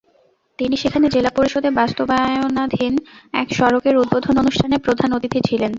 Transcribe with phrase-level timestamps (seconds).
[0.59, 2.93] তিনি সেখানে জেলা পরিষদে বাস্তবায়নাধীন
[3.33, 5.69] এক সড়কের উদ্বোধন অনুষ্ঠানে প্রধান অতিথি ছিলেন।